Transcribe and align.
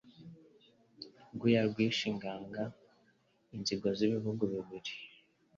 Rwuya 1.33 1.61
rwishingaga 1.69 2.63
inzigo 3.55 3.87
Z'ibihugu 3.97 4.43
bibiri. 4.53 4.93